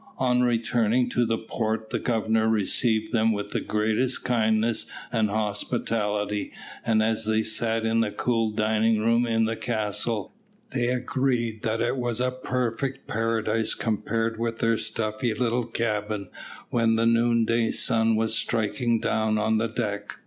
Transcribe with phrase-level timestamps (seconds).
[0.17, 6.51] On returning to the port the Governor received them with the greatest kindness and hospitality,
[6.83, 10.33] and as they sat in the cool dining room in the castle,
[10.71, 16.29] they agreed that it was a perfect paradise compared with their stuffy little cabin
[16.71, 20.15] when the noonday sun was striking down on the deck.